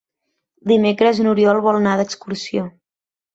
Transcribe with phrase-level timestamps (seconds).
[0.71, 2.65] Divendres n'Oriol vol anar d'excursió.